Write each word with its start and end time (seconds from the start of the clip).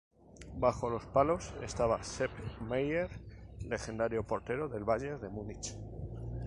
Bajo 0.57 0.89
los 0.89 1.05
palos 1.05 1.53
estaba 1.61 2.03
Sepp 2.03 2.31
Maier, 2.61 3.07
legendario 3.69 4.25
portero 4.25 4.67
del 4.67 4.83
Bayern 4.83 5.21
de 5.21 5.29
Múnich. 5.29 5.77